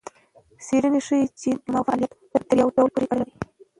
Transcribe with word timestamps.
څېړنه 0.65 0.99
ښيي 1.07 1.23
چې 1.39 1.49
د 1.53 1.57
دماغ 1.65 1.83
فعالیت 1.87 2.11
د 2.17 2.21
بکتریاوو 2.33 2.75
ډول 2.77 2.89
پورې 2.93 3.07
اړه 3.13 3.23
لري. 3.29 3.35